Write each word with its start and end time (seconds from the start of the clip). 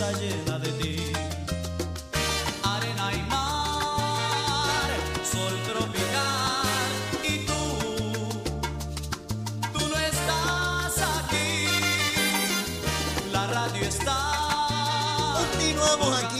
sajına 0.00 0.59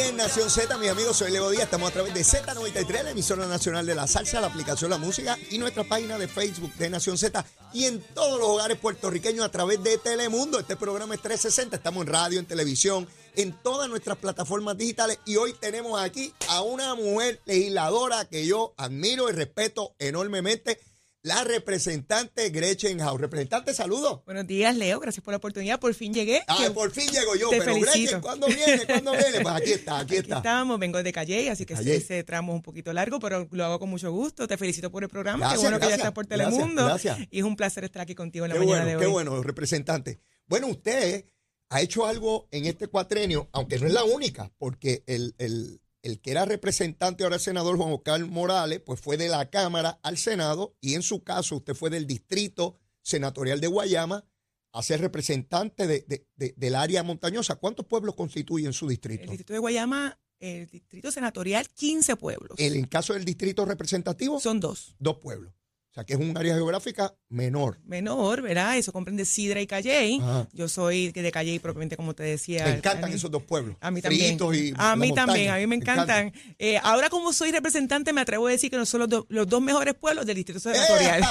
en 0.00 0.16
Nación 0.16 0.50
Z, 0.50 0.76
mis 0.78 0.90
amigos, 0.90 1.16
soy 1.16 1.30
Leo 1.30 1.50
Díaz. 1.50 1.64
Estamos 1.64 1.90
a 1.90 1.92
través 1.92 2.12
de 2.14 2.20
Z93, 2.22 3.04
la 3.04 3.10
emisora 3.10 3.46
nacional 3.46 3.86
de 3.86 3.94
la 3.94 4.06
salsa, 4.06 4.40
la 4.40 4.48
aplicación 4.48 4.90
La 4.90 4.98
Música 4.98 5.38
y 5.50 5.58
nuestra 5.58 5.84
página 5.84 6.18
de 6.18 6.26
Facebook 6.26 6.74
de 6.74 6.90
Nación 6.90 7.16
Z 7.16 7.44
y 7.72 7.84
en 7.84 8.00
todos 8.00 8.38
los 8.38 8.48
hogares 8.48 8.76
puertorriqueños 8.78 9.44
a 9.44 9.50
través 9.50 9.82
de 9.82 9.96
Telemundo. 9.98 10.58
Este 10.58 10.76
programa 10.76 11.14
es 11.14 11.22
360, 11.22 11.76
estamos 11.76 12.06
en 12.06 12.12
radio, 12.12 12.38
en 12.40 12.46
televisión, 12.46 13.08
en 13.36 13.52
todas 13.62 13.88
nuestras 13.88 14.18
plataformas 14.18 14.76
digitales 14.76 15.20
y 15.24 15.36
hoy 15.36 15.54
tenemos 15.54 16.00
aquí 16.00 16.34
a 16.48 16.62
una 16.62 16.94
mujer 16.94 17.40
legisladora 17.44 18.24
que 18.24 18.46
yo 18.46 18.74
admiro 18.76 19.28
y 19.28 19.32
respeto 19.32 19.94
enormemente 19.98 20.80
la 21.24 21.42
representante 21.42 22.50
Gretchen 22.50 22.98
House. 23.00 23.18
Representante, 23.18 23.72
saludos. 23.72 24.20
Buenos 24.26 24.46
días, 24.46 24.76
Leo. 24.76 25.00
Gracias 25.00 25.24
por 25.24 25.32
la 25.32 25.38
oportunidad. 25.38 25.80
Por 25.80 25.94
fin 25.94 26.12
llegué. 26.12 26.42
Ah, 26.46 26.68
por 26.74 26.90
fin 26.92 27.08
llego 27.10 27.34
yo. 27.34 27.48
Te 27.48 27.58
pero 27.58 27.72
felicito. 27.74 27.92
Gretchen, 27.98 28.20
¿cuándo 28.20 28.46
viene? 28.46 28.84
¿Cuándo 28.86 29.12
viene? 29.12 29.40
Pues 29.40 29.54
aquí 29.54 29.72
está, 29.72 29.98
aquí, 30.00 30.16
Aquí 30.16 30.22
está. 30.22 30.36
estamos, 30.36 30.78
vengo 30.78 31.02
de 31.02 31.12
Calle, 31.14 31.48
así 31.50 31.64
que 31.64 31.74
Calle. 31.74 31.96
ese 31.96 32.22
tramo 32.24 32.52
es 32.52 32.56
un 32.56 32.62
poquito 32.62 32.92
largo, 32.92 33.18
pero 33.20 33.48
lo 33.50 33.64
hago 33.64 33.78
con 33.78 33.88
mucho 33.88 34.12
gusto. 34.12 34.46
Te 34.46 34.58
felicito 34.58 34.90
por 34.92 35.02
el 35.02 35.08
programa. 35.08 35.38
Gracias, 35.38 35.60
qué 35.60 35.64
bueno 35.66 35.80
que 35.80 35.88
ya 35.88 35.94
estás 35.96 36.12
por 36.12 36.26
Telemundo. 36.26 36.84
gracias. 36.84 37.18
Y 37.30 37.38
es 37.38 37.44
un 37.44 37.56
placer 37.56 37.84
estar 37.84 38.02
aquí 38.02 38.14
contigo 38.14 38.44
en 38.44 38.50
la 38.50 38.54
Qué 38.54 38.60
mañana 38.60 38.84
bueno, 38.84 38.98
de 38.98 39.02
qué 39.02 39.06
hoy. 39.06 39.12
bueno, 39.12 39.42
representante. 39.42 40.20
Bueno, 40.46 40.66
usted 40.68 41.24
ha 41.70 41.80
hecho 41.80 42.04
algo 42.04 42.48
en 42.50 42.66
este 42.66 42.88
cuatrenio, 42.88 43.48
aunque 43.52 43.78
no 43.78 43.86
es 43.86 43.94
la 43.94 44.04
única, 44.04 44.52
porque 44.58 45.02
el, 45.06 45.34
el- 45.38 45.80
el 46.04 46.20
que 46.20 46.30
era 46.30 46.44
representante, 46.44 47.24
ahora 47.24 47.38
senador 47.38 47.76
Juan 47.76 47.92
Oscar 47.92 48.24
Morales, 48.26 48.80
pues 48.84 49.00
fue 49.00 49.16
de 49.16 49.28
la 49.28 49.48
Cámara 49.50 49.98
al 50.02 50.16
Senado 50.18 50.76
y 50.80 50.94
en 50.94 51.02
su 51.02 51.24
caso 51.24 51.56
usted 51.56 51.74
fue 51.74 51.90
del 51.90 52.06
distrito 52.06 52.78
senatorial 53.02 53.60
de 53.60 53.66
Guayama 53.66 54.24
a 54.72 54.82
ser 54.82 55.00
representante 55.00 55.86
de- 55.86 56.04
de- 56.06 56.26
de- 56.36 56.54
del 56.56 56.74
área 56.74 57.02
montañosa. 57.02 57.56
¿Cuántos 57.56 57.86
pueblos 57.86 58.14
constituyen 58.16 58.72
su 58.72 58.84
El 58.86 58.90
distrito? 58.90 59.22
distrito 59.30 59.52
de 59.54 59.58
Guayama, 59.60 60.18
el 60.40 60.66
distrito 60.68 61.10
senatorial, 61.10 61.68
15 61.70 62.16
pueblos. 62.16 62.58
El, 62.58 62.76
en 62.76 62.84
caso 62.86 63.14
del 63.14 63.24
distrito 63.24 63.64
representativo, 63.64 64.40
Son 64.40 64.60
dos. 64.60 64.94
dos 64.98 65.18
pueblos. 65.18 65.54
O 65.94 65.96
sea, 65.96 66.02
que 66.02 66.14
es 66.14 66.18
un 66.18 66.36
área 66.36 66.56
geográfica 66.56 67.14
menor. 67.28 67.78
Menor, 67.84 68.42
¿verdad? 68.42 68.76
Eso 68.76 68.92
comprende 68.92 69.24
Sidra 69.24 69.60
y 69.60 69.68
Calley. 69.68 70.18
Ajá. 70.20 70.48
Yo 70.52 70.68
soy 70.68 71.12
de 71.12 71.30
Calley 71.30 71.60
propiamente, 71.60 71.96
como 71.96 72.14
te 72.16 72.24
decía. 72.24 72.64
Me 72.64 72.72
encantan 72.72 73.12
esos 73.12 73.30
dos 73.30 73.44
pueblos. 73.44 73.76
A 73.80 73.92
mí 73.92 74.02
también. 74.02 74.36
Y 74.52 74.72
a 74.76 74.96
mí 74.96 75.14
también, 75.14 75.50
a 75.50 75.56
mí 75.58 75.68
me 75.68 75.76
encantan. 75.76 76.32
Eh, 76.58 76.78
ahora 76.82 77.10
como 77.10 77.32
soy 77.32 77.52
representante, 77.52 78.12
me 78.12 78.22
atrevo 78.22 78.48
a 78.48 78.50
decir 78.50 78.72
que 78.72 78.76
no 78.76 78.86
son 78.86 79.02
los, 79.02 79.08
do- 79.08 79.26
los 79.28 79.46
dos 79.46 79.62
mejores 79.62 79.94
pueblos 79.94 80.26
del 80.26 80.34
distrito 80.34 80.58
senatorial. 80.58 81.22
¡Eh, 81.22 81.26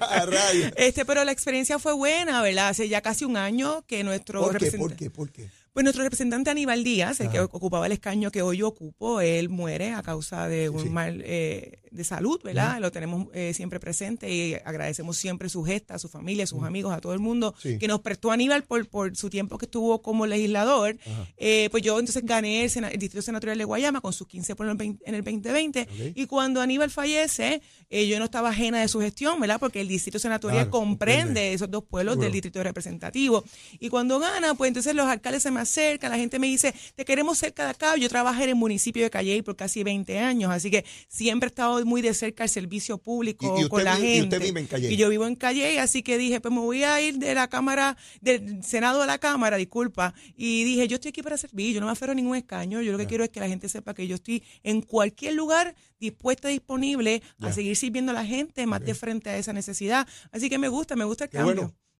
a 0.00 0.26
rayos, 0.26 0.66
eh! 0.68 0.72
Este, 0.76 1.04
pero 1.04 1.24
la 1.24 1.32
experiencia 1.32 1.80
fue 1.80 1.92
buena, 1.92 2.40
¿verdad? 2.40 2.68
Hace 2.68 2.88
ya 2.88 3.00
casi 3.00 3.24
un 3.24 3.36
año 3.36 3.84
que 3.88 4.04
nuestro 4.04 4.42
¿Por 4.42 4.58
qué? 4.58 4.70
¿Por 4.70 4.94
qué? 4.94 5.10
¿Por 5.10 5.32
qué? 5.32 5.48
pues 5.72 5.82
nuestro 5.84 6.04
representante 6.04 6.50
Aníbal 6.50 6.84
Díaz, 6.84 7.18
el 7.20 7.30
que 7.30 7.40
ocupaba 7.40 7.86
el 7.86 7.92
escaño 7.92 8.30
que 8.30 8.42
hoy 8.42 8.58
yo 8.58 8.68
ocupo, 8.68 9.20
él 9.22 9.48
muere 9.48 9.92
a 9.92 10.02
causa 10.02 10.46
de 10.46 10.68
un 10.68 10.82
sí. 10.82 10.90
mal 10.90 11.20
eh, 11.24 11.80
de 11.92 12.04
salud, 12.04 12.40
¿verdad? 12.42 12.80
Lo 12.80 12.90
tenemos 12.90 13.26
eh, 13.34 13.52
siempre 13.54 13.78
presente 13.80 14.32
y 14.32 14.54
agradecemos 14.54 15.16
siempre 15.16 15.48
su 15.48 15.62
gesta, 15.62 15.94
a 15.94 15.98
su 15.98 16.08
familia, 16.08 16.44
a 16.44 16.46
sus 16.46 16.62
amigos, 16.62 16.92
a 16.92 17.00
todo 17.00 17.12
el 17.12 17.18
mundo 17.20 17.54
Sí. 17.62 17.78
que 17.78 17.86
nos 17.88 18.00
prestó 18.00 18.30
Aníbal 18.30 18.64
por, 18.64 18.86
por 18.88 19.14
su 19.16 19.28
tiempo 19.30 19.58
que 19.58 19.66
estuvo 19.66 20.00
como 20.02 20.26
legislador. 20.26 20.96
Eh, 21.36 21.68
pues 21.70 21.82
yo 21.82 21.98
entonces 21.98 22.24
gané 22.24 22.64
el, 22.64 22.70
sena- 22.70 22.88
el 22.88 22.98
Distrito 22.98 23.22
Senatorial 23.22 23.58
de 23.58 23.64
Guayama 23.64 24.00
con 24.00 24.12
sus 24.12 24.26
15 24.26 24.56
por 24.56 24.66
el 24.68 24.74
20 24.76 25.02
en 25.08 25.14
el 25.14 25.22
2020 25.22 25.82
Ok. 25.82 25.88
y 26.16 26.26
cuando 26.26 26.60
Aníbal 26.60 26.90
fallece, 26.90 27.60
eh, 27.90 28.06
yo 28.06 28.18
no 28.18 28.24
estaba 28.24 28.50
ajena 28.50 28.80
de 28.80 28.88
su 28.88 29.00
gestión, 29.00 29.38
¿verdad? 29.40 29.60
Porque 29.60 29.80
el 29.80 29.88
Distrito 29.88 30.18
Senatorial 30.18 30.68
Claro, 30.68 30.70
comprende, 30.70 31.22
comprende. 31.24 31.52
esos 31.54 31.70
dos 31.70 31.84
pueblos 31.84 32.18
del 32.18 32.32
Distrito 32.32 32.62
Representativo. 32.62 33.44
Y 33.78 33.88
cuando 33.88 34.18
gana, 34.18 34.54
pues 34.54 34.68
entonces 34.68 34.94
los 34.94 35.06
alcaldes 35.06 35.42
se 35.42 35.50
me 35.50 35.60
acercan, 35.60 36.10
la 36.10 36.16
gente 36.16 36.38
me 36.38 36.46
dice, 36.46 36.74
te 36.94 37.04
queremos 37.04 37.38
cerca 37.38 37.64
de 37.64 37.70
acá. 37.70 37.96
Yo 37.96 38.08
trabajé 38.08 38.44
en 38.44 38.48
el 38.50 38.54
municipio 38.54 39.02
de 39.02 39.10
Calley 39.10 39.42
por 39.42 39.56
casi 39.56 39.82
20 39.82 40.18
años, 40.18 40.50
así 40.50 40.70
que 40.70 40.84
siempre 41.08 41.48
he 41.48 41.50
estado 41.50 41.80
muy 41.84 42.02
de 42.02 42.14
cerca 42.14 42.42
al 42.44 42.48
servicio 42.48 42.98
público 42.98 43.44
Y- 43.44 43.48
y 43.48 43.64
usted 43.64 43.68
con 43.68 43.84
la 43.84 43.96
vi- 43.96 44.02
y 44.06 44.14
gente. 44.20 44.36
usted 44.36 44.46
vive 44.48 44.60
en 44.60 44.66
Calley. 44.66 44.92
Y 44.94 44.96
yo 44.96 45.08
vivo 45.08 45.26
en 45.26 45.34
Calle, 45.36 45.78
así 45.80 46.02
que 46.02 46.18
dije, 46.18 46.40
pues 46.40 46.52
me 46.54 46.60
voy 46.60 46.82
a 46.84 47.00
ir 47.00 47.18
de 47.18 47.34
la 47.34 47.48
Cámara, 47.48 47.96
del 48.20 48.62
Senado 48.64 49.02
a 49.02 49.06
la 49.06 49.18
Cámara, 49.18 49.56
disculpa. 49.56 50.14
Y 50.36 50.64
dije, 50.64 50.88
yo 50.88 50.96
estoy 50.96 51.10
aquí 51.10 51.22
para 51.22 51.36
servir, 51.36 51.74
yo 51.74 51.80
no 51.80 51.86
me 51.86 51.92
aferro 51.92 52.12
a 52.12 52.14
ningún 52.14 52.36
escaño, 52.36 52.80
yo 52.82 52.92
lo 52.92 52.98
que 52.98 53.06
quiero 53.06 53.24
es 53.24 53.30
que 53.30 53.40
la 53.40 53.48
gente 53.48 53.68
sepa 53.68 53.94
que 53.94 54.06
yo 54.06 54.14
estoy 54.16 54.42
en 54.62 54.82
cualquier 54.82 55.34
lugar 55.34 55.74
dispuesta, 56.00 56.48
disponible 56.48 57.22
a 57.40 57.52
seguir 57.52 57.76
sirviendo 57.76 58.10
a 58.10 58.14
la 58.14 58.24
gente 58.26 58.66
más 58.66 58.84
de 58.84 58.94
frente 58.94 59.30
a 59.30 59.36
esa 59.38 59.52
necesidad. 59.52 60.06
Así 60.32 60.48
que 60.50 60.58
me 60.58 60.68
gusta, 60.68 60.96
me 60.96 61.04
gusta 61.04 61.24
el 61.24 61.30
Qué 61.30 61.36
cambio. 61.38 61.54
bueno. 61.54 61.74